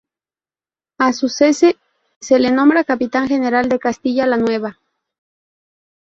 A 0.97 1.13
su 1.13 1.29
cese 1.29 1.77
se 2.19 2.39
le 2.39 2.49
nombra 2.49 2.83
Capitán 2.83 3.27
General 3.27 3.69
de 3.69 3.77
Castilla 3.77 4.25
la 4.25 4.37
Nueva. 4.37 4.79